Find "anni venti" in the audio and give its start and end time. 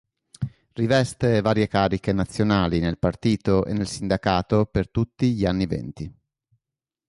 5.45-6.11